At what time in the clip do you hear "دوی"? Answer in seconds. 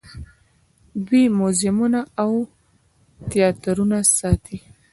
1.07-1.25